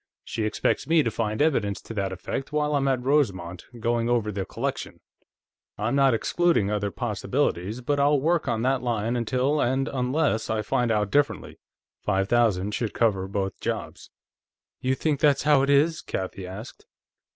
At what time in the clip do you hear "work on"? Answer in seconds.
8.19-8.63